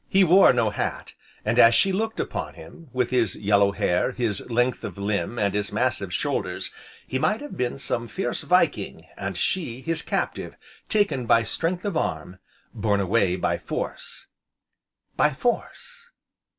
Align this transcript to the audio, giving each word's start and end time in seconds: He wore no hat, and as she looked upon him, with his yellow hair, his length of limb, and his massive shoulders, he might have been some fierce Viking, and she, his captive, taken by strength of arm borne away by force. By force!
He 0.09 0.23
wore 0.23 0.51
no 0.51 0.71
hat, 0.71 1.13
and 1.45 1.59
as 1.59 1.75
she 1.75 1.91
looked 1.91 2.19
upon 2.19 2.55
him, 2.55 2.89
with 2.91 3.11
his 3.11 3.35
yellow 3.35 3.71
hair, 3.71 4.13
his 4.13 4.49
length 4.49 4.83
of 4.83 4.97
limb, 4.97 5.37
and 5.37 5.53
his 5.53 5.71
massive 5.71 6.11
shoulders, 6.11 6.71
he 7.05 7.19
might 7.19 7.39
have 7.39 7.55
been 7.55 7.77
some 7.77 8.07
fierce 8.07 8.41
Viking, 8.41 9.05
and 9.15 9.37
she, 9.37 9.79
his 9.81 10.01
captive, 10.01 10.55
taken 10.89 11.27
by 11.27 11.43
strength 11.43 11.85
of 11.85 11.95
arm 11.95 12.39
borne 12.73 12.99
away 12.99 13.35
by 13.35 13.59
force. 13.59 14.25
By 15.17 15.35
force! 15.35 16.09